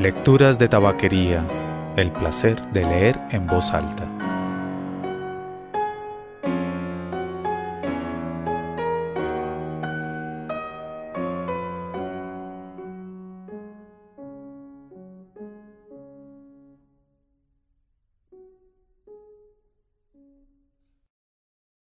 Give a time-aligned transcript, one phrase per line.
[0.00, 1.44] Lecturas de Tabaquería.
[1.96, 4.06] El placer de leer en voz alta.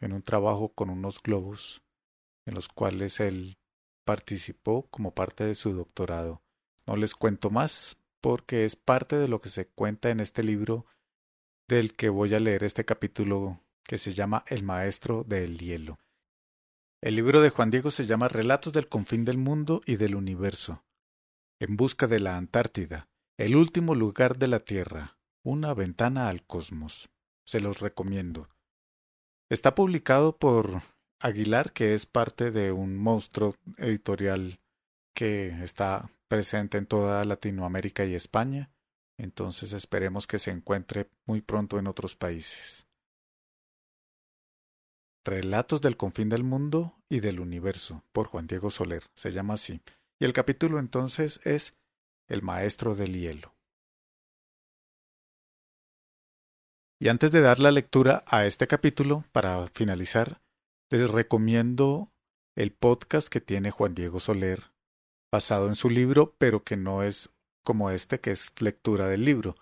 [0.00, 1.82] en un trabajo con unos globos
[2.44, 3.56] en los cuales él
[4.04, 6.42] participó como parte de su doctorado.
[6.86, 10.84] No les cuento más, porque es parte de lo que se cuenta en este libro
[11.68, 16.00] del que voy a leer este capítulo que se llama El Maestro del Hielo.
[17.00, 20.82] El libro de Juan Diego se llama Relatos del Confín del Mundo y del Universo.
[21.60, 27.08] En busca de la Antártida, el último lugar de la Tierra, una ventana al cosmos.
[27.44, 28.48] Se los recomiendo.
[29.48, 30.82] Está publicado por
[31.20, 34.58] Aguilar, que es parte de un monstruo editorial
[35.14, 38.70] que está presente en toda Latinoamérica y España,
[39.18, 42.86] entonces esperemos que se encuentre muy pronto en otros países.
[45.24, 49.80] Relatos del confín del mundo y del universo, por Juan Diego Soler, se llama así,
[50.20, 51.74] y el capítulo entonces es
[52.28, 53.54] El Maestro del Hielo.
[56.98, 60.40] Y antes de dar la lectura a este capítulo, para finalizar,
[60.90, 62.10] les recomiendo
[62.54, 64.75] el podcast que tiene Juan Diego Soler
[65.30, 67.30] basado en su libro, pero que no es
[67.62, 69.56] como este, que es lectura del libro.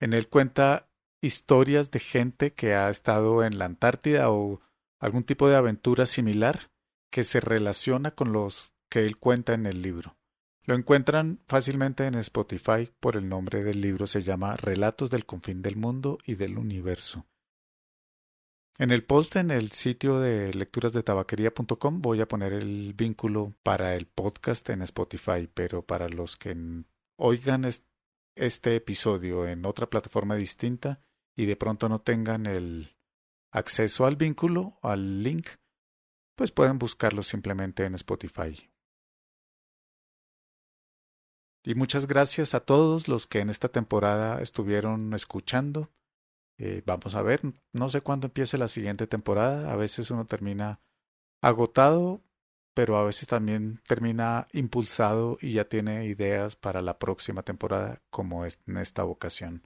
[0.00, 0.88] En él cuenta
[1.22, 4.60] historias de gente que ha estado en la Antártida o
[4.98, 6.70] algún tipo de aventura similar
[7.10, 10.16] que se relaciona con los que él cuenta en el libro.
[10.64, 15.62] Lo encuentran fácilmente en Spotify por el nombre del libro, se llama Relatos del Confín
[15.62, 17.26] del Mundo y del Universo.
[18.76, 24.06] En el post en el sitio de lecturasdetabaquería.com voy a poner el vínculo para el
[24.06, 26.56] podcast en Spotify, pero para los que
[27.16, 27.70] oigan
[28.34, 31.00] este episodio en otra plataforma distinta
[31.36, 32.96] y de pronto no tengan el
[33.52, 35.46] acceso al vínculo, al link,
[36.34, 38.72] pues pueden buscarlo simplemente en Spotify.
[41.62, 45.92] Y muchas gracias a todos los que en esta temporada estuvieron escuchando
[46.58, 47.40] eh, vamos a ver,
[47.72, 49.72] no sé cuándo empiece la siguiente temporada.
[49.72, 50.80] A veces uno termina
[51.42, 52.22] agotado,
[52.74, 58.44] pero a veces también termina impulsado y ya tiene ideas para la próxima temporada, como
[58.44, 59.62] es en esta ocasión.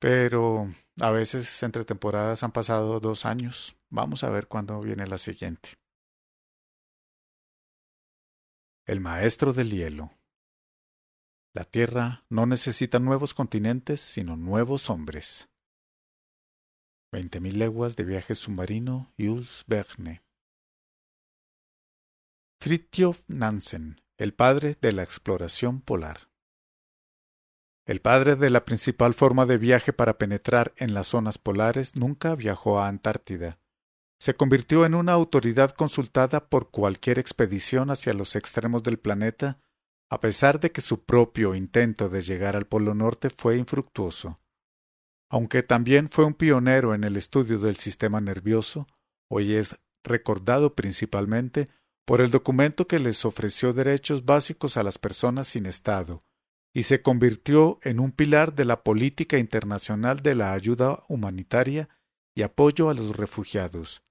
[0.00, 0.68] Pero
[1.00, 3.76] a veces entre temporadas han pasado dos años.
[3.90, 5.70] Vamos a ver cuándo viene la siguiente.
[8.86, 10.17] El maestro del hielo.
[11.58, 15.48] La Tierra no necesita nuevos continentes, sino nuevos hombres.
[17.10, 20.22] Veinte mil leguas de viaje submarino, Jules Verne.
[22.60, 26.30] Fritjof Nansen, el padre de la exploración polar.
[27.88, 32.36] El padre de la principal forma de viaje para penetrar en las zonas polares nunca
[32.36, 33.58] viajó a Antártida.
[34.20, 39.58] Se convirtió en una autoridad consultada por cualquier expedición hacia los extremos del planeta
[40.10, 44.40] a pesar de que su propio intento de llegar al Polo Norte fue infructuoso.
[45.30, 48.86] Aunque también fue un pionero en el estudio del sistema nervioso,
[49.28, 51.68] hoy es recordado principalmente
[52.06, 56.24] por el documento que les ofreció derechos básicos a las personas sin Estado,
[56.74, 61.90] y se convirtió en un pilar de la política internacional de la ayuda humanitaria
[62.34, 64.02] y apoyo a los refugiados.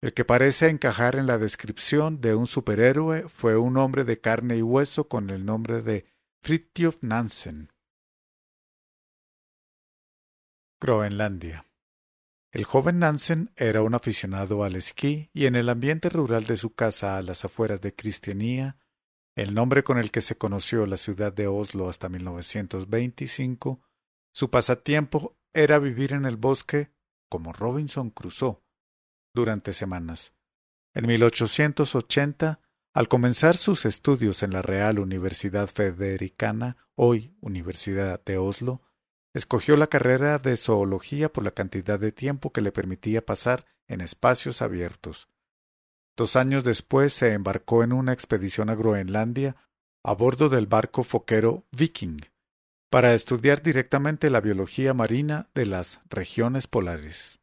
[0.00, 4.56] El que parece encajar en la descripción de un superhéroe fue un hombre de carne
[4.56, 6.06] y hueso con el nombre de
[6.40, 7.72] Fridtjof Nansen.
[10.80, 11.66] Groenlandia.
[12.52, 16.74] El joven Nansen era un aficionado al esquí y en el ambiente rural de su
[16.74, 18.78] casa a las afueras de Cristianía,
[19.34, 23.82] el nombre con el que se conoció la ciudad de Oslo hasta 1925,
[24.32, 26.92] su pasatiempo era vivir en el bosque
[27.28, 28.62] como Robinson Crusoe
[29.38, 30.34] durante semanas.
[30.94, 32.60] En 1880,
[32.92, 38.82] al comenzar sus estudios en la Real Universidad Federicana, hoy Universidad de Oslo,
[39.32, 44.00] escogió la carrera de zoología por la cantidad de tiempo que le permitía pasar en
[44.00, 45.28] espacios abiertos.
[46.16, 49.54] Dos años después se embarcó en una expedición a Groenlandia
[50.02, 52.18] a bordo del barco foquero Viking
[52.90, 57.37] para estudiar directamente la biología marina de las regiones polares.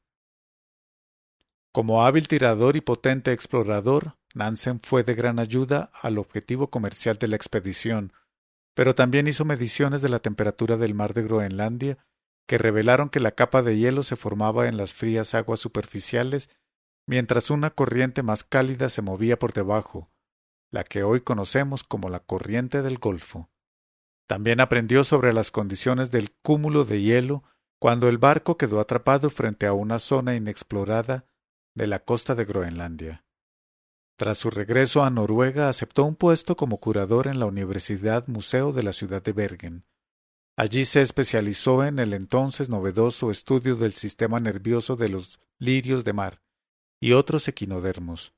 [1.75, 7.27] Como hábil tirador y potente explorador, Nansen fue de gran ayuda al objetivo comercial de
[7.27, 8.13] la expedición,
[8.73, 11.97] pero también hizo mediciones de la temperatura del mar de Groenlandia
[12.47, 16.49] que revelaron que la capa de hielo se formaba en las frías aguas superficiales
[17.07, 20.09] mientras una corriente más cálida se movía por debajo,
[20.71, 23.49] la que hoy conocemos como la corriente del Golfo.
[24.27, 27.43] También aprendió sobre las condiciones del cúmulo de hielo
[27.79, 31.25] cuando el barco quedó atrapado frente a una zona inexplorada
[31.75, 33.25] de la costa de Groenlandia.
[34.17, 38.81] Tras su regreso a Noruega aceptó un puesto como curador en la Universidad Museo de
[38.81, 39.85] la ciudad de Bergen.
[40.55, 46.13] Allí se especializó en el entonces novedoso estudio del sistema nervioso de los lirios de
[46.13, 46.41] mar
[47.01, 48.33] y otros equinodermos.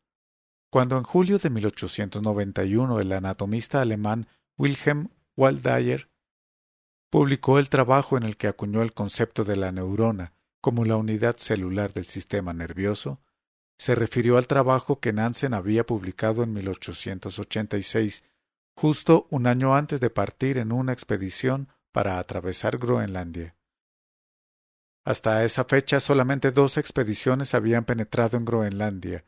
[0.71, 6.09] Cuando en julio de 1891 el anatomista alemán Wilhelm Waldeyer
[7.11, 11.37] publicó el trabajo en el que acuñó el concepto de la neurona como la unidad
[11.37, 13.21] celular del sistema nervioso,
[13.77, 18.23] se refirió al trabajo que Nansen había publicado en 1886,
[18.75, 23.55] justo un año antes de partir en una expedición para atravesar Groenlandia.
[25.05, 29.25] Hasta esa fecha solamente dos expediciones habían penetrado en Groenlandia,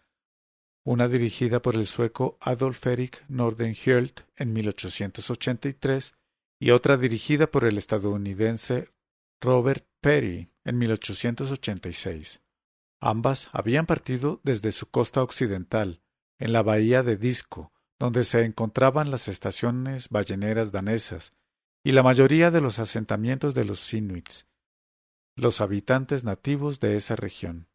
[0.83, 6.15] una dirigida por el sueco Adolf Erik Nordenhjöld en 1883
[6.59, 8.89] y otra dirigida por el estadounidense
[9.41, 12.41] Robert Peary en 1886.
[13.01, 16.01] Ambas habían partido desde su costa occidental,
[16.37, 21.31] en la bahía de Disco, donde se encontraban las estaciones balleneras danesas
[21.83, 24.47] y la mayoría de los asentamientos de los Inuits,
[25.35, 27.67] los habitantes nativos de esa región.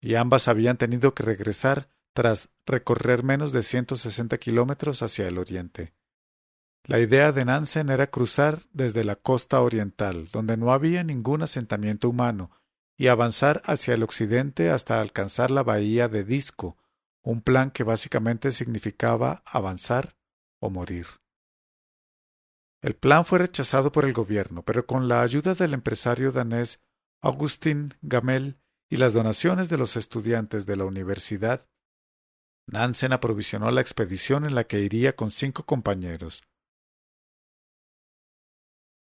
[0.00, 5.94] Y ambas habían tenido que regresar tras recorrer menos de 160 kilómetros hacia el oriente.
[6.84, 12.08] La idea de Nansen era cruzar desde la costa oriental, donde no había ningún asentamiento
[12.08, 12.50] humano,
[13.00, 16.76] y avanzar hacia el occidente hasta alcanzar la bahía de Disco,
[17.22, 20.18] un plan que básicamente significaba avanzar
[20.60, 21.06] o morir.
[22.82, 26.78] El plan fue rechazado por el gobierno, pero con la ayuda del empresario danés
[27.22, 31.66] Augustin Gamel y las donaciones de los estudiantes de la universidad,
[32.66, 36.42] Nansen aprovisionó la expedición en la que iría con cinco compañeros.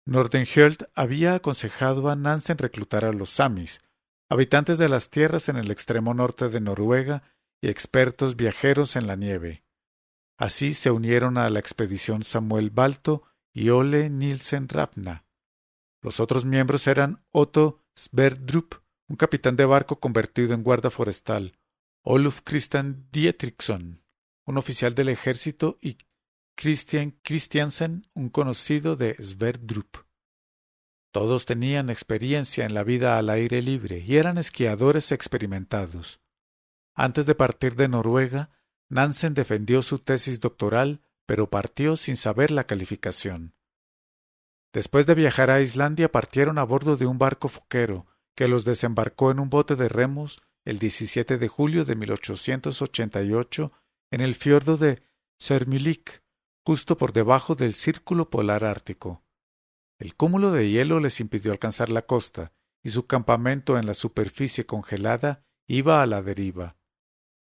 [0.06, 3.82] Nordenhjöld había aconsejado a Nansen reclutar a los samis,
[4.30, 7.24] habitantes de las tierras en el extremo norte de Noruega
[7.62, 9.64] y expertos viajeros en la nieve.
[10.38, 15.26] Así se unieron a la expedición Samuel Balto y Ole Nielsen Rapna.
[16.02, 18.76] Los otros miembros eran Otto Sverdrup,
[19.08, 21.58] un capitán de barco convertido en guarda forestal,
[22.02, 24.04] Oluf Christian Dietrichson,
[24.46, 25.98] un oficial del ejército, y
[26.56, 29.98] Christian Christiansen, un conocido de Sverdrup.
[31.12, 36.22] Todos tenían experiencia en la vida al aire libre y eran esquiadores experimentados.
[36.96, 38.50] Antes de partir de Noruega,
[38.90, 43.56] Nansen defendió su tesis doctoral, pero partió sin saber la calificación.
[44.74, 49.30] Después de viajar a Islandia partieron a bordo de un barco foquero que los desembarcó
[49.30, 53.72] en un bote de remos el 17 de julio de 1888
[54.10, 55.04] en el fiordo de
[55.38, 56.23] Sermilik,
[56.65, 59.24] justo por debajo del círculo polar ártico.
[60.00, 62.53] El cúmulo de hielo les impidió alcanzar la costa,
[62.84, 66.75] y su campamento en la superficie congelada iba a la deriva.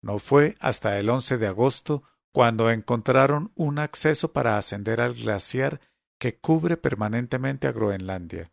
[0.02, 2.02] No fue hasta el 11 de agosto
[2.32, 5.80] cuando encontraron un acceso para ascender al glaciar
[6.18, 8.52] que cubre permanentemente a Groenlandia.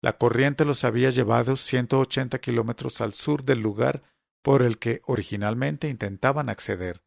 [0.00, 4.02] La corriente los había llevado 180 kilómetros al sur del lugar
[4.42, 7.02] por el que originalmente intentaban acceder.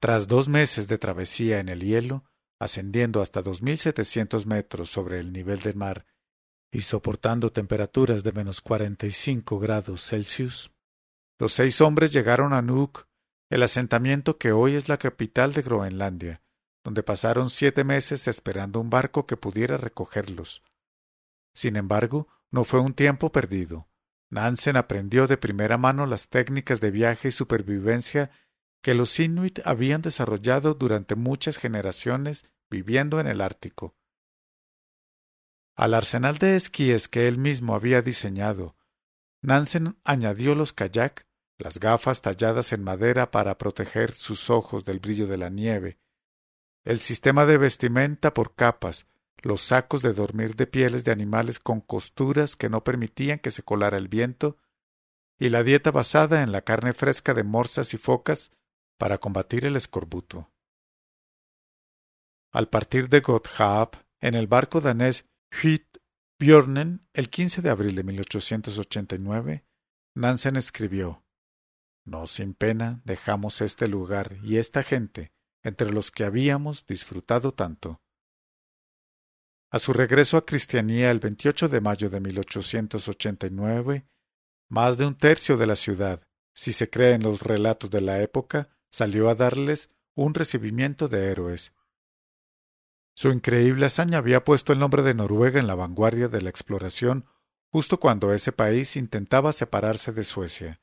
[0.00, 2.24] Tras dos meses de travesía en el hielo,
[2.58, 6.06] ascendiendo hasta 2.700 metros sobre el nivel del mar
[6.70, 10.70] y soportando temperaturas de menos 45 grados Celsius,
[11.38, 13.06] los seis hombres llegaron a Nuuk,
[13.50, 16.42] el asentamiento que hoy es la capital de Groenlandia,
[16.82, 20.62] donde pasaron siete meses esperando un barco que pudiera recogerlos.
[21.54, 23.88] Sin embargo, no fue un tiempo perdido.
[24.30, 28.30] Nansen aprendió de primera mano las técnicas de viaje y supervivencia
[28.86, 33.96] que los inuit habían desarrollado durante muchas generaciones viviendo en el Ártico.
[35.74, 38.76] Al arsenal de esquíes que él mismo había diseñado,
[39.42, 41.26] Nansen añadió los kayak,
[41.58, 45.98] las gafas talladas en madera para proteger sus ojos del brillo de la nieve,
[46.84, 51.80] el sistema de vestimenta por capas, los sacos de dormir de pieles de animales con
[51.80, 54.58] costuras que no permitían que se colara el viento,
[55.40, 58.52] y la dieta basada en la carne fresca de morsas y focas
[58.98, 60.52] para combatir el escorbuto.
[62.52, 65.98] Al partir de Gotthab, en el barco danés Hyt
[66.38, 69.64] Björnen, el 15 de abril de 1889,
[70.14, 71.24] Nansen escribió:
[72.04, 78.00] No sin pena dejamos este lugar y esta gente, entre los que habíamos disfrutado tanto.
[79.70, 84.06] A su regreso a Cristianía el 28 de mayo de 1889,
[84.68, 86.22] más de un tercio de la ciudad,
[86.54, 91.30] si se cree en los relatos de la época, salió a darles un recibimiento de
[91.30, 91.72] héroes.
[93.14, 97.26] Su increíble hazaña había puesto el nombre de Noruega en la vanguardia de la exploración
[97.70, 100.80] justo cuando ese país intentaba separarse de Suecia.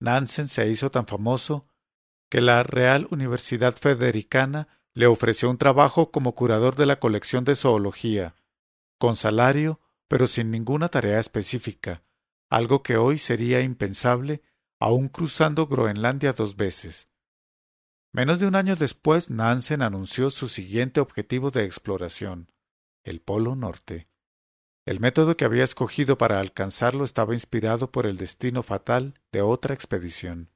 [0.00, 1.66] Nansen se hizo tan famoso
[2.30, 7.54] que la Real Universidad Federicana le ofreció un trabajo como curador de la colección de
[7.54, 8.34] zoología,
[8.98, 12.02] con salario, pero sin ninguna tarea específica,
[12.50, 14.42] algo que hoy sería impensable,
[14.84, 17.08] aun cruzando Groenlandia dos veces.
[18.12, 22.52] Menos de un año después, Nansen anunció su siguiente objetivo de exploración,
[23.02, 24.10] el Polo Norte.
[24.84, 29.72] El método que había escogido para alcanzarlo estaba inspirado por el destino fatal de otra
[29.72, 30.50] expedición.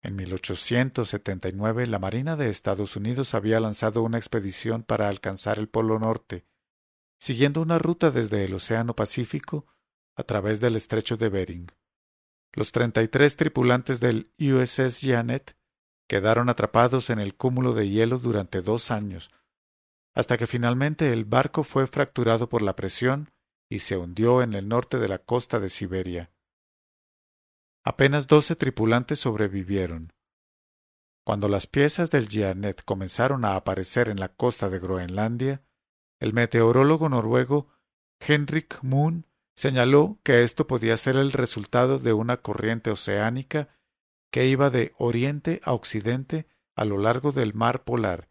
[0.00, 5.98] En 1879 la Marina de Estados Unidos había lanzado una expedición para alcanzar el Polo
[5.98, 6.46] Norte,
[7.18, 9.66] siguiendo una ruta desde el Océano Pacífico
[10.14, 11.66] a través del estrecho de Bering.
[12.56, 15.58] Los treinta y tres tripulantes del USS Janet
[16.08, 19.30] quedaron atrapados en el cúmulo de hielo durante dos años,
[20.14, 23.30] hasta que finalmente el barco fue fracturado por la presión
[23.68, 26.32] y se hundió en el norte de la costa de Siberia.
[27.84, 30.14] Apenas doce tripulantes sobrevivieron.
[31.26, 35.62] Cuando las piezas del Gianet comenzaron a aparecer en la costa de Groenlandia,
[36.20, 37.68] el meteorólogo noruego
[38.18, 43.68] Henrik Moon señaló que esto podía ser el resultado de una corriente oceánica
[44.30, 46.46] que iba de oriente a occidente
[46.76, 48.28] a lo largo del mar polar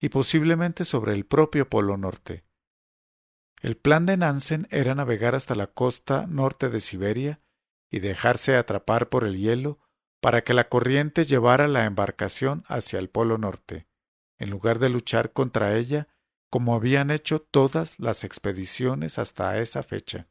[0.00, 2.44] y posiblemente sobre el propio polo norte.
[3.62, 7.40] El plan de Nansen era navegar hasta la costa norte de Siberia
[7.90, 9.78] y dejarse atrapar por el hielo
[10.20, 13.86] para que la corriente llevara la embarcación hacia el Polo Norte,
[14.38, 16.08] en lugar de luchar contra ella
[16.50, 20.28] como habían hecho todas las expediciones hasta esa fecha.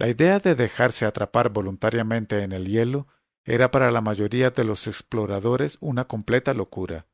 [0.00, 3.06] La idea de dejarse atrapar voluntariamente en el hielo
[3.44, 7.06] era para la mayoría de los exploradores una completa locura.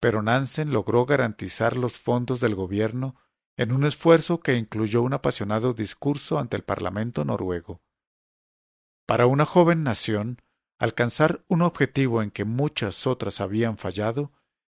[0.00, 3.16] Pero Nansen logró garantizar los fondos del gobierno
[3.58, 7.82] en un esfuerzo que incluyó un apasionado discurso ante el Parlamento noruego.
[9.04, 10.40] Para una joven nación,
[10.78, 14.32] alcanzar un objetivo en que muchas otras habían fallado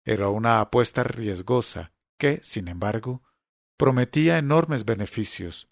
[0.04, 3.22] era una apuesta riesgosa que, sin embargo,
[3.76, 5.69] prometía enormes beneficios.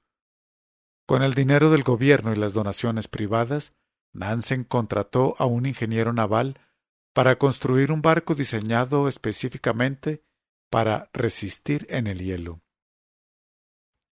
[1.09, 3.73] Con el dinero del gobierno y las donaciones privadas,
[4.13, 6.61] Nansen contrató a un ingeniero naval
[7.15, 10.23] para construir un barco diseñado específicamente
[10.69, 12.61] para resistir en el hielo.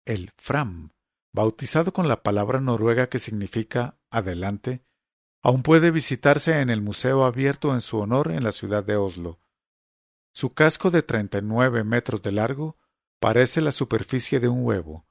[0.05, 0.91] El Fram
[1.33, 4.85] bautizado con la palabra noruega que significa adelante,
[5.45, 9.39] aún puede visitarse en el museo abierto en su honor en la ciudad de Oslo.
[10.35, 12.79] Su casco de treinta y nueve metros de largo
[13.21, 15.07] parece la superficie de un huevo,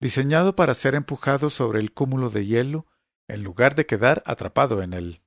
[0.00, 2.86] diseñado para ser empujado sobre el cúmulo de hielo
[3.28, 5.22] en lugar de quedar atrapado en él.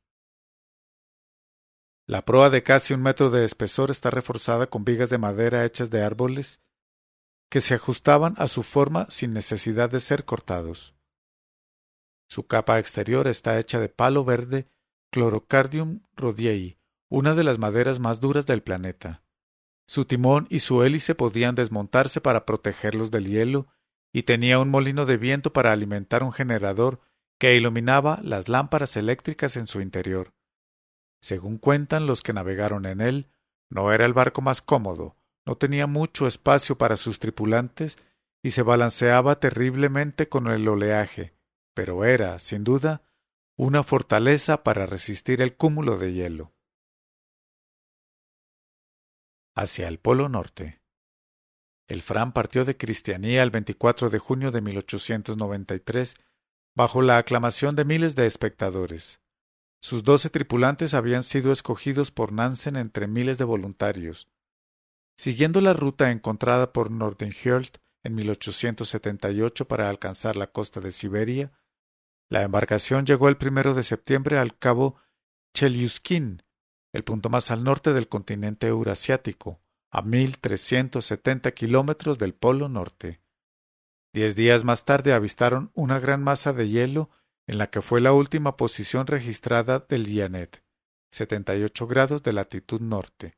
[2.08, 5.90] La proa de casi un metro de espesor está reforzada con vigas de madera hechas
[5.90, 6.60] de árboles
[7.50, 10.96] que se ajustaban a su forma sin necesidad de ser cortados.
[12.28, 14.68] Su capa exterior está hecha de palo verde
[15.12, 16.78] Chlorocardium rodiei,
[17.10, 19.24] una de las maderas más duras del planeta.
[19.88, 23.68] Su timón y su hélice podían desmontarse para protegerlos del hielo
[24.12, 27.02] y tenía un molino de viento para alimentar un generador
[27.38, 30.34] que iluminaba las lámparas eléctricas en su interior.
[31.22, 33.32] Según cuentan los que navegaron en él,
[33.70, 37.98] no era el barco más cómodo, no tenía mucho espacio para sus tripulantes
[38.42, 41.34] y se balanceaba terriblemente con el oleaje,
[41.74, 43.04] pero era, sin duda,
[43.58, 46.54] una fortaleza para resistir el cúmulo de hielo.
[49.56, 50.79] Hacia el Polo Norte.
[51.90, 56.16] El Fram partió de Cristianía el 24 de junio de 1893
[56.76, 59.20] bajo la aclamación de miles de espectadores.
[59.82, 64.30] Sus doce tripulantes habían sido escogidos por Nansen entre miles de voluntarios.
[65.18, 71.52] Siguiendo la ruta encontrada por Nordenhjöld en 1878 para alcanzar la costa de Siberia,
[72.30, 74.98] la embarcación llegó el primero de septiembre al cabo
[75.56, 76.44] Chelyuskin,
[76.94, 79.60] el punto más al norte del continente eurasiático,
[79.92, 83.22] a mil trescientos setenta kilómetros del Polo Norte.
[84.14, 87.10] Diez días más tarde avistaron una gran masa de hielo
[87.48, 90.64] en la que fue la última posición registrada del Dianet,
[91.12, 93.38] 78 grados de latitud norte.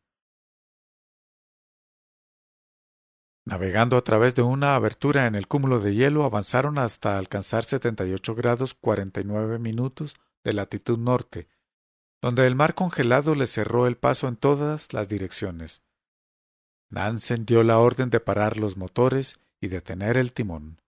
[3.45, 8.35] Navegando a través de una abertura en el cúmulo de hielo, avanzaron hasta alcanzar 78
[8.35, 11.47] grados 49 minutos de latitud norte,
[12.21, 15.81] donde el mar congelado les cerró el paso en todas las direcciones.
[16.91, 20.81] Nansen dio la orden de parar los motores y detener el timón.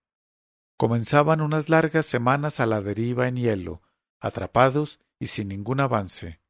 [0.76, 3.82] Comenzaban unas largas semanas a la deriva en hielo,
[4.20, 6.40] atrapados y sin ningún avance.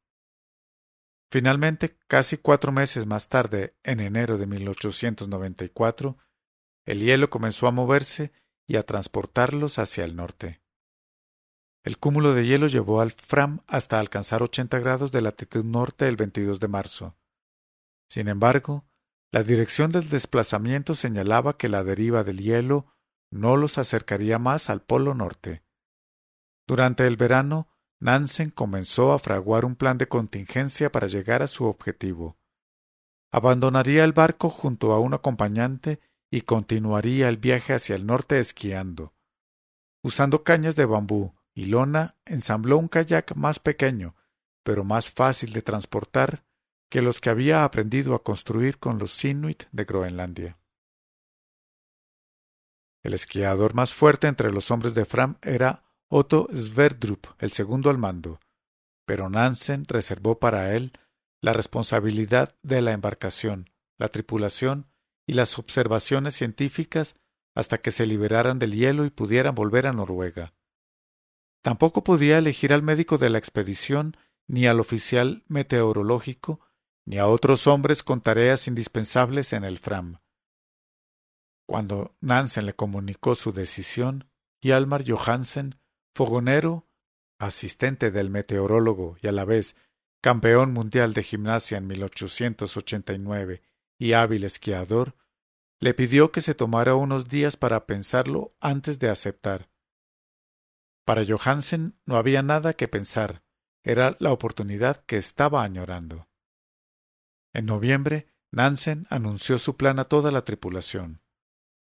[1.31, 6.17] Finalmente, casi cuatro meses más tarde, en enero de 1894,
[6.85, 8.33] el hielo comenzó a moverse
[8.67, 10.61] y a transportarlos hacia el norte.
[11.83, 16.15] El cúmulo de hielo llevó al Fram hasta alcanzar 80 grados de latitud norte el
[16.15, 17.15] 22 de marzo.
[18.09, 18.85] Sin embargo,
[19.31, 22.93] la dirección del desplazamiento señalaba que la deriva del hielo
[23.31, 25.63] no los acercaría más al Polo Norte.
[26.67, 27.67] Durante el verano,
[27.99, 32.37] Nansen comenzó a fraguar un plan de contingencia para llegar a su objetivo.
[33.31, 35.99] Abandonaría el barco junto a un acompañante
[36.31, 39.13] y continuaría el viaje hacia el norte esquiando.
[40.01, 44.15] Usando cañas de bambú y lona, ensambló un kayak más pequeño,
[44.63, 46.44] pero más fácil de transportar
[46.89, 50.57] que los que había aprendido a construir con los Inuit de Groenlandia.
[53.03, 57.97] El esquiador más fuerte entre los hombres de Fram era Otto Sverdrup, el segundo al
[57.97, 58.39] mando,
[59.05, 60.93] pero Nansen reservó para él
[61.41, 64.87] la responsabilidad de la embarcación, la tripulación
[65.27, 67.15] y las observaciones científicas
[67.55, 70.53] hasta que se liberaran del hielo y pudieran volver a Noruega.
[71.61, 74.17] Tampoco podía elegir al médico de la expedición,
[74.47, 76.59] ni al oficial meteorológico,
[77.05, 80.19] ni a otros hombres con tareas indispensables en el Fram.
[81.67, 84.29] Cuando Nansen le comunicó su decisión,
[84.61, 85.79] Hjalmar Johansen
[86.15, 86.87] fogonero,
[87.39, 89.75] asistente del meteorólogo y a la vez
[90.21, 93.61] campeón mundial de gimnasia en 1889
[93.99, 95.15] y hábil esquiador,
[95.79, 99.69] le pidió que se tomara unos días para pensarlo antes de aceptar.
[101.05, 103.43] Para Johansen no había nada que pensar,
[103.83, 106.27] era la oportunidad que estaba añorando.
[107.55, 111.21] En noviembre, Nansen anunció su plan a toda la tripulación.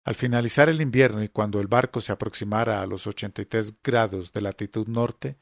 [0.05, 4.43] Al finalizar el invierno y cuando el barco se aproximara a los 83 grados de
[4.43, 5.39] latitud norte,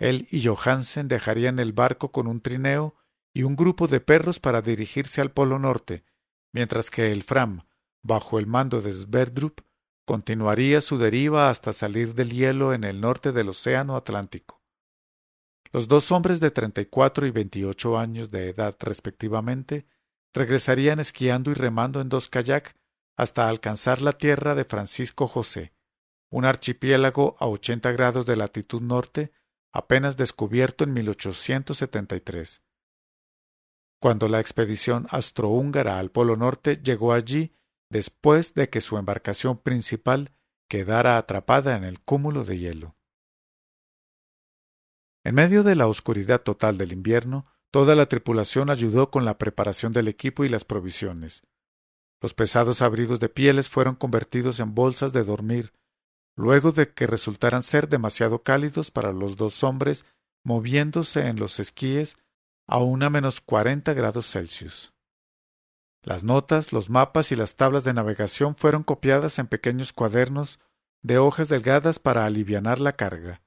[0.00, 2.96] él y Johansen dejarían el barco con un trineo
[3.32, 6.04] y un grupo de perros para dirigirse al Polo Norte,
[6.52, 7.68] mientras que el Fram,
[8.02, 9.60] bajo el mando de Sverdrup,
[10.04, 14.65] continuaría su deriva hasta salir del hielo en el norte del Océano Atlántico.
[15.72, 19.86] Los dos hombres de treinta y cuatro y veintiocho años de edad respectivamente
[20.32, 22.76] regresarían esquiando y remando en dos kayak
[23.16, 25.72] hasta alcanzar la tierra de Francisco José,
[26.30, 29.32] un archipiélago a 80 grados de latitud norte,
[29.72, 32.62] apenas descubierto en 1873.
[34.00, 37.54] Cuando la expedición astrohúngara al Polo Norte llegó allí
[37.88, 40.32] después de que su embarcación principal
[40.68, 42.95] quedara atrapada en el cúmulo de hielo.
[45.26, 49.92] En medio de la oscuridad total del invierno, toda la tripulación ayudó con la preparación
[49.92, 51.42] del equipo y las provisiones.
[52.22, 55.72] Los pesados abrigos de pieles fueron convertidos en bolsas de dormir,
[56.36, 60.04] luego de que resultaran ser demasiado cálidos para los dos hombres
[60.44, 62.16] moviéndose en los esquíes
[62.68, 64.94] a una menos cuarenta grados Celsius.
[66.04, 70.60] Las notas, los mapas y las tablas de navegación fueron copiadas en pequeños cuadernos
[71.02, 73.42] de hojas delgadas para alivianar la carga.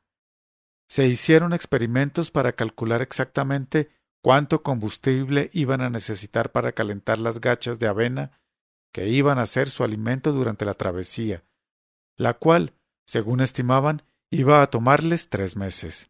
[0.90, 7.78] Se hicieron experimentos para calcular exactamente cuánto combustible iban a necesitar para calentar las gachas
[7.78, 8.32] de avena
[8.92, 11.44] que iban a ser su alimento durante la travesía,
[12.18, 12.74] la cual,
[13.06, 16.10] según estimaban, iba a tomarles tres meses.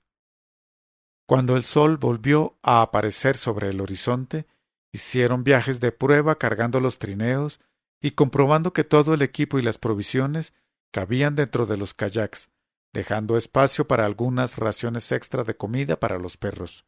[1.28, 4.48] Cuando el sol volvió a aparecer sobre el horizonte,
[4.94, 7.60] hicieron viajes de prueba cargando los trineos
[8.02, 10.54] y comprobando que todo el equipo y las provisiones
[10.92, 12.50] cabían dentro de los kayaks,
[12.94, 16.86] dejando espacio para algunas raciones extra de comida para los perros.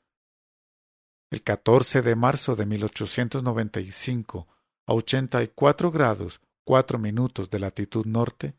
[1.29, 4.47] El 14 de marzo de 1895,
[4.85, 8.55] a 84 grados cuatro minutos de latitud norte,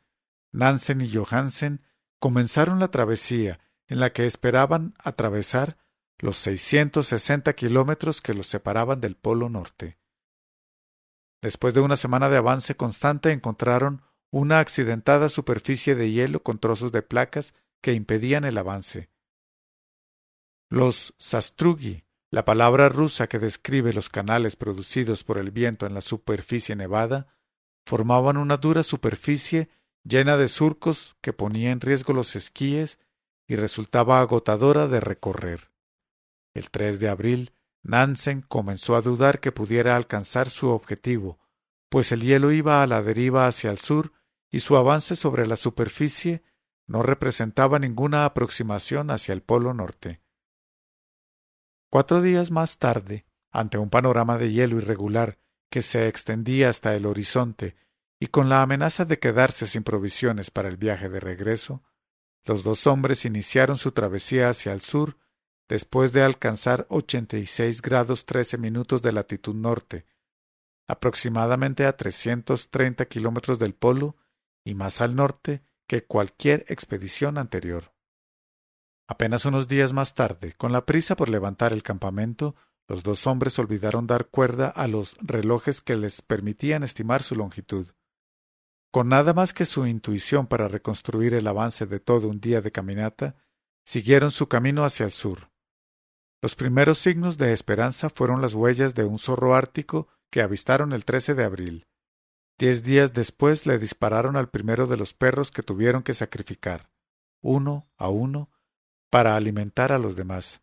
[0.52, 1.83] Nansen y Johansen
[2.18, 5.78] comenzaron la travesía en la que esperaban atravesar
[6.18, 9.98] los 660 kilómetros que los separaban del Polo Norte.
[11.42, 14.02] Después de una semana de avance constante encontraron
[14.33, 19.11] una accidentada superficie de hielo con trozos de placas que impedían el avance.
[20.71, 26.01] Los sastrugi, la palabra rusa que describe los canales producidos por el viento en la
[26.01, 27.37] superficie nevada,
[27.85, 29.68] formaban una dura superficie
[30.03, 32.99] llena de surcos que ponía en riesgo los esquíes
[33.47, 35.71] y resultaba agotadora de recorrer.
[36.55, 41.38] El 3 de abril, Nansen comenzó a dudar que pudiera alcanzar su objetivo,
[41.90, 44.12] pues el hielo iba a la deriva hacia el sur
[44.52, 46.44] y su avance sobre la superficie
[46.86, 50.20] no representaba ninguna aproximación hacia el polo norte.
[51.90, 55.38] Cuatro días más tarde, ante un panorama de hielo irregular
[55.70, 57.76] que se extendía hasta el horizonte,
[58.20, 61.82] y con la amenaza de quedarse sin provisiones para el viaje de regreso,
[62.44, 65.16] los dos hombres iniciaron su travesía hacia el sur
[65.68, 70.04] después de alcanzar ochenta y seis grados trece minutos de latitud norte,
[70.86, 74.16] aproximadamente a trescientos treinta kilómetros del polo
[74.64, 77.92] y más al norte que cualquier expedición anterior.
[79.09, 82.55] Apenas unos días más tarde, con la prisa por levantar el campamento,
[82.88, 87.92] los dos hombres olvidaron dar cuerda a los relojes que les permitían estimar su longitud.
[88.90, 92.72] Con nada más que su intuición para reconstruir el avance de todo un día de
[92.72, 93.37] caminata,
[93.85, 95.51] siguieron su camino hacia el sur.
[96.42, 101.05] Los primeros signos de esperanza fueron las huellas de un zorro ártico que avistaron el
[101.05, 101.87] 13 de abril.
[102.62, 106.92] Diez días después le dispararon al primero de los perros que tuvieron que sacrificar,
[107.40, 108.53] uno a uno,
[109.11, 110.62] para alimentar a los demás.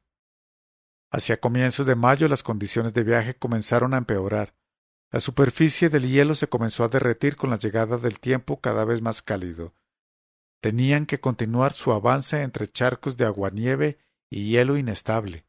[1.12, 4.56] Hacia comienzos de mayo las condiciones de viaje comenzaron a empeorar.
[5.12, 9.02] La superficie del hielo se comenzó a derretir con la llegada del tiempo cada vez
[9.02, 9.76] más cálido.
[10.62, 15.46] Tenían que continuar su avance entre charcos de aguanieve y hielo inestable.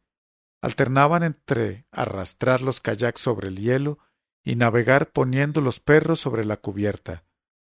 [0.62, 4.00] Alternaban entre arrastrar los kayaks sobre el hielo
[4.44, 7.24] y navegar poniendo los perros sobre la cubierta.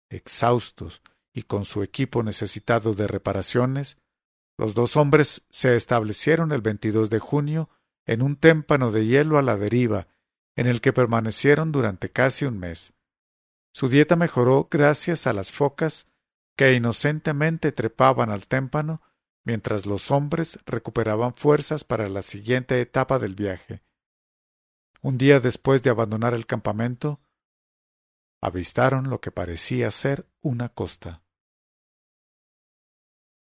[0.09, 3.99] Exhaustos y con su equipo necesitado de reparaciones,
[4.57, 7.69] los dos hombres se establecieron el 22 de junio
[8.07, 10.07] en un témpano de hielo a la deriva,
[10.57, 12.95] en el que permanecieron durante casi un mes.
[13.73, 16.07] Su dieta mejoró gracias a las focas
[16.57, 19.03] que inocentemente trepaban al témpano
[19.45, 23.83] mientras los hombres recuperaban fuerzas para la siguiente etapa del viaje.
[25.05, 27.21] Un día después de abandonar el campamento,
[28.41, 31.23] avistaron lo que parecía ser una costa.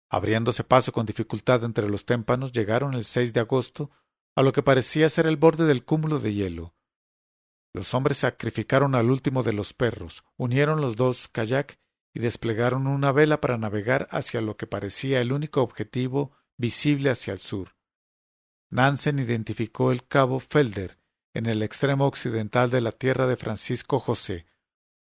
[0.09, 3.91] Abriéndose paso con dificultad entre los témpanos, llegaron el 6 de agosto
[4.37, 6.77] a lo que parecía ser el borde del cúmulo de hielo.
[7.75, 11.81] Los hombres sacrificaron al último de los perros, unieron los dos kayak
[12.15, 17.33] y desplegaron una vela para navegar hacia lo que parecía el único objetivo visible hacia
[17.33, 17.75] el sur.
[18.71, 21.00] Nansen identificó el cabo Felder
[21.35, 24.47] en el extremo occidental de la tierra de Francisco José,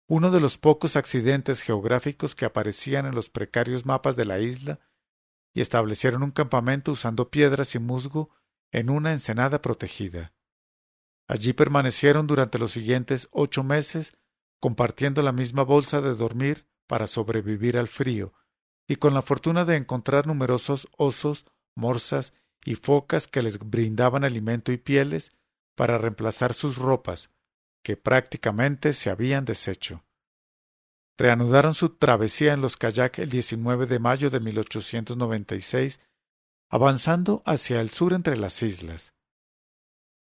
[0.08, 4.80] uno de los pocos accidentes geográficos que aparecían en los precarios mapas de la isla
[5.52, 8.30] y establecieron un campamento usando piedras y musgo
[8.72, 10.32] en una ensenada protegida.
[11.28, 14.16] Allí permanecieron durante los siguientes ocho meses,
[14.60, 18.32] compartiendo la misma bolsa de dormir para sobrevivir al frío,
[18.86, 22.32] y con la fortuna de encontrar numerosos osos, morsas
[22.64, 25.32] y focas que les brindaban alimento y pieles
[25.76, 27.30] para reemplazar sus ropas,
[27.84, 30.02] que prácticamente se habían deshecho
[31.18, 36.00] reanudaron su travesía en los kayak el 19 de mayo de 1896,
[36.68, 39.14] avanzando hacia el sur entre las islas.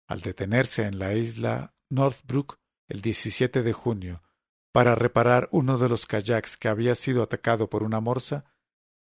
[0.06, 4.22] Al detenerse en la isla Northbrook el 17 de junio
[4.72, 8.44] para reparar uno de los kayaks que había sido atacado por una morsa,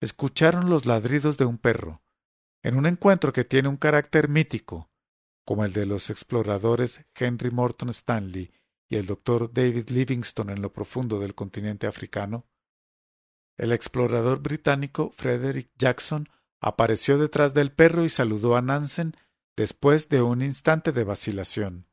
[0.01, 2.01] escucharon los ladridos de un perro,
[2.63, 4.89] en un encuentro que tiene un carácter mítico,
[5.45, 8.51] como el de los exploradores Henry Morton Stanley
[8.89, 12.47] y el doctor David Livingstone en lo profundo del continente africano,
[13.58, 16.29] el explorador británico Frederick Jackson
[16.60, 19.15] apareció detrás del perro y saludó a Nansen
[19.56, 21.88] después de un instante de vacilación.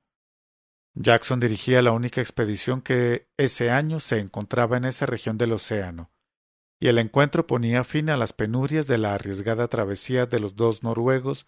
[0.95, 6.11] Jackson dirigía la única expedición que ese año se encontraba en esa región del océano,
[6.81, 10.83] y el encuentro ponía fin a las penurias de la arriesgada travesía de los dos
[10.83, 11.47] noruegos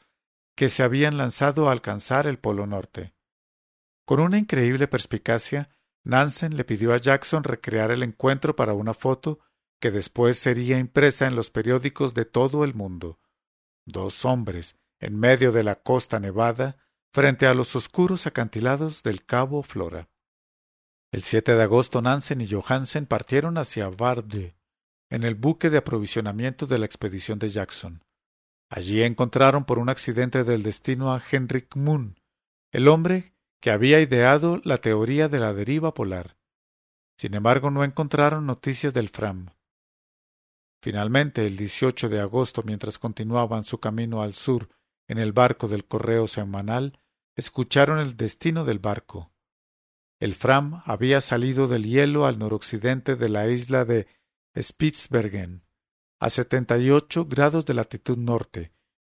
[0.55, 3.15] que se habían lanzado a alcanzar el Polo Norte.
[4.05, 5.71] Con una increíble perspicacia,
[6.05, 9.41] Nansen le pidió a Jackson recrear el encuentro para una foto
[9.81, 13.19] que después sería impresa en los periódicos de todo el mundo.
[13.85, 16.77] Dos hombres, en medio de la costa nevada,
[17.13, 20.09] frente a los oscuros acantilados del Cabo Flora.
[21.13, 24.57] El 7 de agosto Nansen y Johansen partieron hacia Varde,
[25.11, 28.03] en el buque de aprovisionamiento de la expedición de Jackson.
[28.75, 32.19] Allí encontraron por un accidente del destino a Henrik Moon,
[32.71, 36.39] el hombre que había ideado la teoría de la deriva polar.
[37.19, 39.51] Sin embargo, no encontraron noticias del Fram.
[40.81, 44.71] Finalmente, el 18 de agosto, mientras continuaban su camino al sur
[45.07, 46.99] en el barco del correo semanal,
[47.37, 49.35] escucharon el destino del barco.
[50.19, 54.07] El Fram había salido del hielo al noroccidente de la isla de
[54.59, 55.63] Spitzbergen,
[56.23, 58.71] a setenta y ocho grados de latitud norte,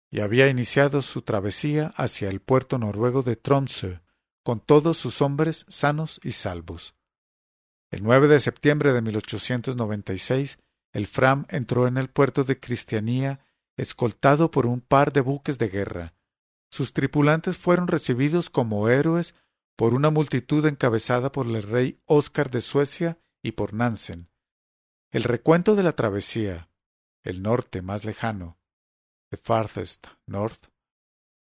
[0.10, 4.00] y había iniciado su travesía hacia el puerto noruego de Tromsø,
[4.42, 6.96] con todos sus hombres sanos y salvos.
[7.92, 10.60] El 9 de septiembre de 1896,
[10.94, 13.42] el Fram entró en el puerto de Cristianía
[13.76, 16.14] escoltado por un par de buques de guerra.
[16.72, 19.36] Sus tripulantes fueron recibidos como héroes
[19.76, 24.30] por una multitud encabezada por el rey Oscar de Suecia y por Nansen.
[25.12, 26.70] El recuento de la travesía,
[27.24, 28.58] el norte más lejano,
[29.30, 30.68] The Farthest North,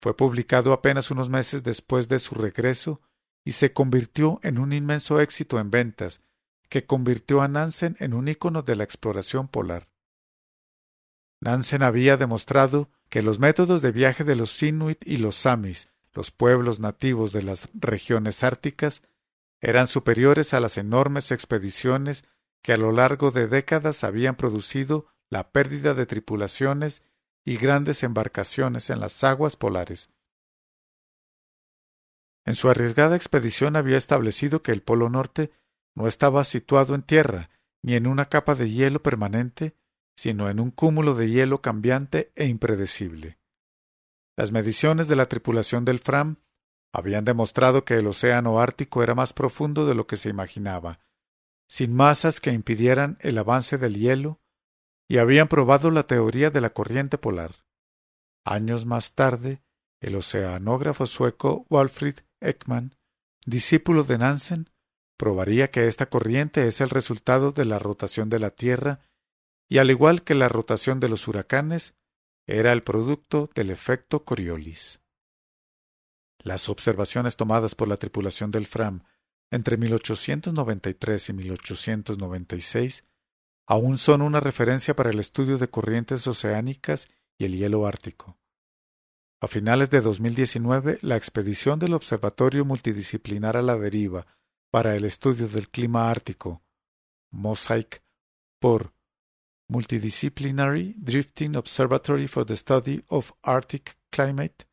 [0.02, 3.02] fue publicado apenas unos meses después de su regreso
[3.44, 6.22] y se convirtió en un inmenso éxito en ventas
[6.70, 9.90] que convirtió a Nansen en un ícono de la exploración polar.
[11.42, 16.32] Nansen había demostrado que los métodos de viaje de los Inuit y los Samis, los
[16.32, 19.02] pueblos nativos de las regiones árticas,
[19.60, 22.24] eran superiores a las enormes expediciones
[22.62, 27.02] que a lo largo de décadas habían producido la pérdida de tripulaciones
[27.44, 30.10] y grandes embarcaciones en las aguas polares.
[32.46, 35.52] En su arriesgada expedición había establecido que el Polo Norte
[35.96, 37.50] no estaba situado en tierra,
[37.82, 39.76] ni en una capa de hielo permanente,
[40.16, 43.40] sino en un cúmulo de hielo cambiante e impredecible.
[44.36, 46.38] Las mediciones de la tripulación del Fram
[46.94, 51.00] habían demostrado que el océano Ártico era más profundo de lo que se imaginaba,
[51.70, 54.41] sin masas que impidieran el avance del hielo,
[55.12, 57.66] y habían probado la teoría de la corriente polar.
[58.46, 59.62] Años más tarde,
[60.00, 62.96] el oceanógrafo sueco Walfrid Ekman,
[63.46, 64.70] discípulo de Nansen,
[65.18, 69.02] probaría que esta corriente es el resultado de la rotación de la Tierra
[69.68, 71.94] y al igual que la rotación de los huracanes,
[72.48, 75.02] era el producto del efecto Coriolis.
[76.42, 79.04] Las observaciones tomadas por la tripulación del Fram
[79.52, 83.11] entre 1893 y 1896
[83.72, 87.08] aún son una referencia para el estudio de corrientes oceánicas
[87.38, 88.38] y el hielo ártico.
[89.40, 94.28] A finales de 2019, la expedición del Observatorio Multidisciplinar a la Deriva
[94.72, 96.62] para el estudio del clima ártico,
[97.32, 98.04] Mosaic,
[98.60, 98.94] por
[99.70, 104.68] Multidisciplinary Drifting Observatory for the Study of Arctic Climate,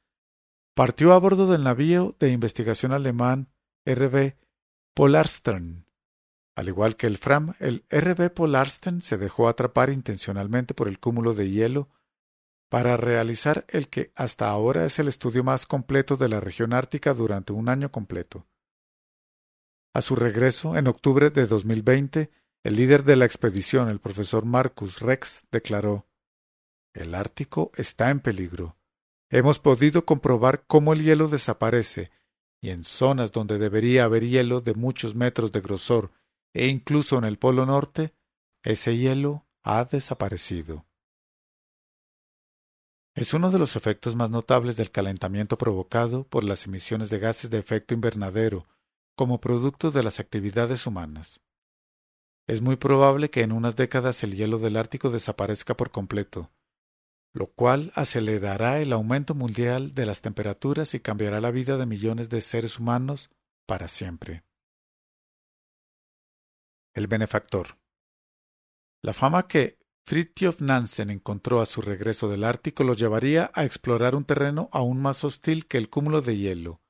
[0.75, 3.49] partió a bordo del navío de investigación alemán
[3.87, 4.35] RB
[4.93, 5.88] Polarstern.
[6.59, 11.33] Al igual que el Fram, el RB Polarstern se dejó atrapar intencionalmente por el cúmulo
[11.33, 11.89] de hielo
[12.69, 17.15] para realizar el que hasta ahora es el estudio más completo de la región ártica
[17.15, 18.49] durante un año completo.
[19.95, 22.29] A su regreso, en octubre de 2020,
[22.65, 26.09] el líder de la expedición, el profesor Marcus Rex, declaró
[26.93, 28.77] El Ártico está en peligro.
[29.31, 32.11] Hemos podido comprobar cómo el hielo desaparece,
[32.61, 36.11] y en zonas donde debería haber hielo de muchos metros de grosor,
[36.55, 38.15] e incluso en el Polo Norte,
[38.65, 40.87] ese hielo ha desaparecido.
[43.15, 47.51] Es uno de los efectos más notables del calentamiento provocado por las emisiones de gases
[47.51, 48.67] de efecto invernadero
[49.17, 51.41] como producto de las actividades humanas.
[52.47, 56.51] Es muy probable que en unas décadas el hielo del Ártico desaparezca por completo,
[57.35, 62.31] lo cual acelerará el aumento mundial de las temperaturas y cambiará la vida de millones
[62.31, 63.31] de seres humanos
[63.67, 64.45] para siempre.
[66.99, 67.79] El benefactor.
[69.03, 74.17] La fama que Fridtjof Nansen encontró a su regreso del Ártico lo llevaría a explorar
[74.17, 76.81] un terreno aún más hostil que el cúmulo de hielo,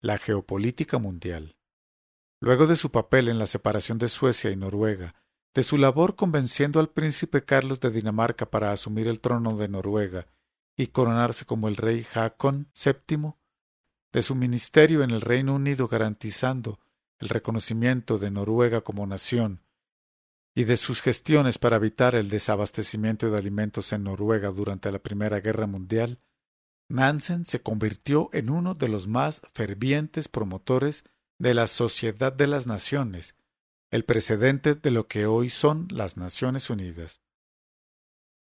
[0.00, 1.56] la geopolítica mundial.
[2.40, 5.16] Luego de su papel en la separación de Suecia y Noruega,
[5.52, 10.28] de su labor convenciendo al príncipe Carlos de Dinamarca para asumir el trono de Noruega
[10.76, 13.32] y coronarse como el rey Haakon VII,
[14.12, 16.78] de su ministerio en el Reino Unido garantizando
[17.18, 19.62] el reconocimiento de Noruega como nación,
[20.54, 25.40] y de sus gestiones para evitar el desabastecimiento de alimentos en Noruega durante la Primera
[25.40, 26.20] Guerra Mundial,
[26.88, 31.04] Nansen se convirtió en uno de los más fervientes promotores
[31.38, 33.34] de la Sociedad de las Naciones,
[33.90, 37.20] el precedente de lo que hoy son las Naciones Unidas.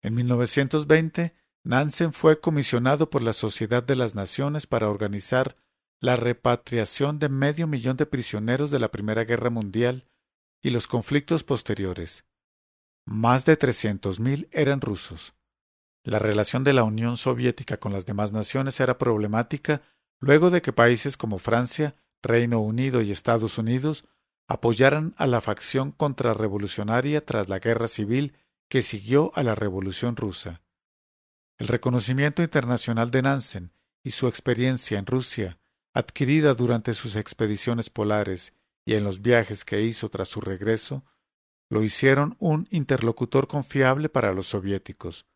[0.02, 5.58] En 1920, Nansen fue comisionado por la Sociedad de las Naciones para organizar
[6.02, 10.08] la repatriación de medio millón de prisioneros de la Primera Guerra Mundial
[10.62, 12.26] y los conflictos posteriores.
[13.06, 15.34] Más de trescientos mil eran rusos.
[16.04, 19.82] La relación de la Unión Soviética con las demás naciones era problemática
[20.20, 24.06] luego de que países como Francia, Reino Unido y Estados Unidos
[24.48, 28.36] apoyaran a la facción contrarrevolucionaria tras la guerra civil
[28.70, 30.62] que siguió a la Revolución rusa.
[31.58, 35.60] El reconocimiento internacional de Nansen y su experiencia en Rusia,
[36.00, 38.54] adquirida durante sus expediciones polares
[38.86, 41.06] y en los viajes que hizo tras su regreso,
[41.70, 45.28] lo hicieron un interlocutor confiable para los soviéticos.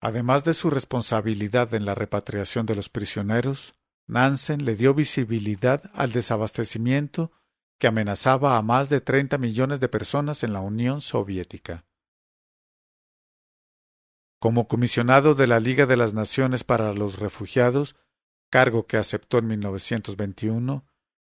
[0.00, 3.74] Además de su responsabilidad en la repatriación de los prisioneros,
[4.06, 7.32] Nansen le dio visibilidad al desabastecimiento
[7.78, 11.86] que amenazaba a más de 30 millones de personas en la Unión Soviética.
[14.38, 17.96] Como comisionado de la Liga de las Naciones para los Refugiados,
[18.54, 20.86] cargo que aceptó en 1921,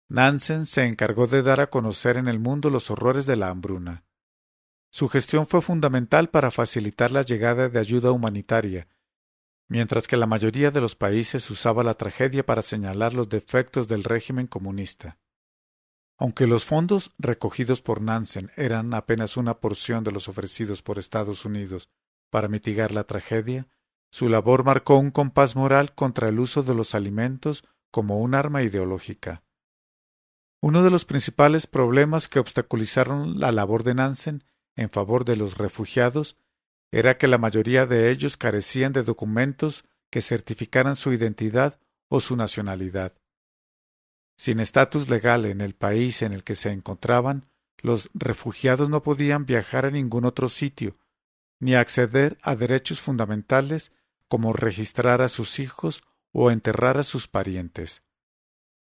[0.08, 4.04] Nansen se encargó de dar a conocer en el mundo los horrores de la hambruna.
[4.92, 8.88] Su gestión fue fundamental para facilitar la llegada de ayuda humanitaria,
[9.68, 14.04] mientras que la mayoría de los países usaba la tragedia para señalar los defectos del
[14.04, 15.18] régimen comunista.
[16.20, 21.46] Aunque los fondos recogidos por Nansen eran apenas una porción de los ofrecidos por Estados
[21.46, 21.90] Unidos
[22.30, 23.68] para mitigar la tragedia,
[24.12, 28.64] su labor marcó un compás moral contra el uso de los alimentos como un arma
[28.64, 29.44] ideológica.
[30.62, 34.44] Uno de los principales problemas que obstaculizaron la labor de Nansen
[34.76, 36.38] en favor de los refugiados
[36.92, 42.36] era que la mayoría de ellos carecían de documentos que certificaran su identidad o su
[42.36, 43.14] nacionalidad.
[44.38, 49.46] Sin estatus legal en el país en el que se encontraban, los refugiados no podían
[49.46, 50.98] viajar a ningún otro sitio,
[51.60, 53.92] ni acceder a derechos fundamentales
[54.28, 58.04] como registrar a sus hijos o enterrar a sus parientes.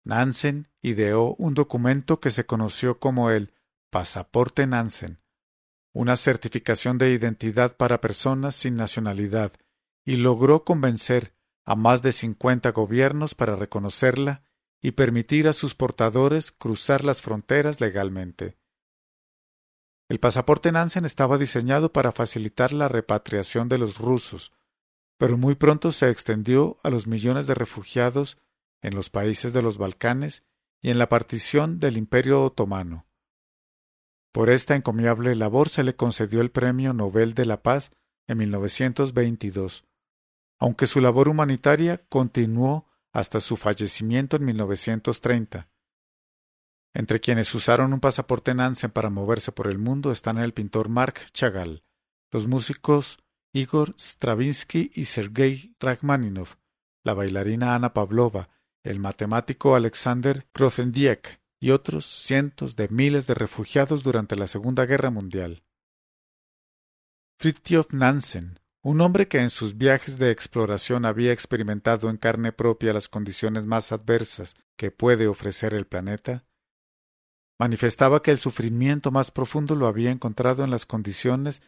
[0.04, 3.54] Nansen ideó un documento que se conoció como el
[3.90, 5.22] Pasaporte Nansen,
[5.94, 9.54] una certificación de identidad para personas sin nacionalidad,
[10.06, 11.34] y logró convencer
[11.66, 14.44] a más de cincuenta gobiernos para reconocerla
[14.82, 18.58] y permitir a sus portadores cruzar las fronteras legalmente.
[20.08, 24.54] El pasaporte Nansen estaba diseñado para facilitar la repatriación de los rusos,
[25.18, 28.38] pero muy pronto se extendió a los millones de refugiados
[28.82, 30.44] en los países de los Balcanes
[30.82, 33.08] y en la partición del Imperio otomano.
[34.32, 37.92] Por esta encomiable labor se le concedió el Premio Nobel de la Paz
[38.28, 39.84] en 1922,
[40.60, 45.70] aunque su labor humanitaria continuó hasta su fallecimiento en 1930.
[46.94, 51.26] Entre quienes usaron un pasaporte Nansen para moverse por el mundo están el pintor Mark
[51.32, 51.84] Chagall,
[52.32, 53.20] los músicos
[53.58, 56.60] Igor Stravinsky y Sergei Rachmaninov,
[57.04, 58.50] la bailarina Ana Pavlova,
[58.84, 65.10] el matemático Alexander Grothendieck, y otros cientos de miles de refugiados durante la Segunda Guerra
[65.10, 65.64] Mundial.
[67.40, 72.94] Fridtjof Nansen, un hombre que en sus viajes de exploración había experimentado en carne propia
[72.94, 76.46] las condiciones más adversas que puede ofrecer el planeta,
[77.60, 81.64] manifestaba que el sufrimiento más profundo lo había encontrado en las condiciones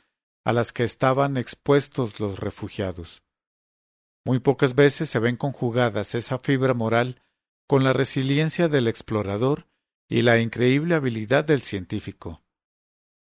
[0.46, 3.24] a las que estaban expuestos los refugiados.
[4.26, 7.22] Muy pocas veces se ven conjugadas esa fibra moral
[7.68, 9.68] con la resiliencia del explorador
[10.08, 12.44] y la increíble habilidad del científico.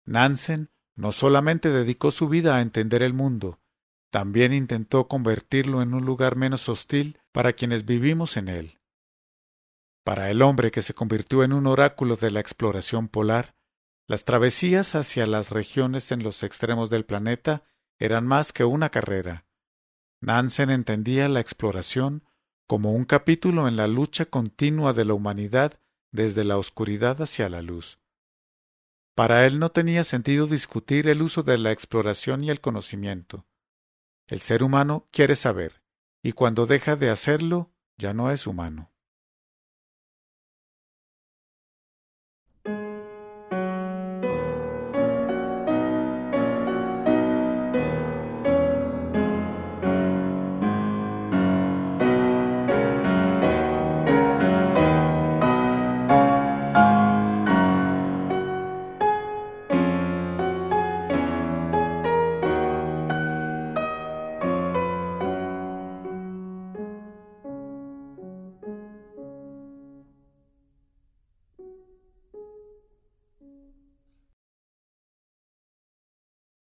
[0.06, 3.60] Nansen no solamente dedicó su vida a entender el mundo,
[4.12, 8.80] también intentó convertirlo en un lugar menos hostil para quienes vivimos en él.
[10.06, 13.56] Para el hombre que se convirtió en un oráculo de la exploración polar,
[14.08, 17.64] las travesías hacia las regiones en los extremos del planeta
[17.98, 19.46] eran más que una carrera.
[20.22, 22.24] Nansen entendía la exploración
[22.68, 25.80] como un capítulo en la lucha continua de la humanidad
[26.12, 28.00] desde la oscuridad hacia la luz.
[29.16, 33.46] Para él no tenía sentido discutir el uso de la exploración y el conocimiento.
[34.28, 35.84] El ser humano quiere saber,
[36.22, 38.92] y cuando deja de hacerlo, ya no es humano.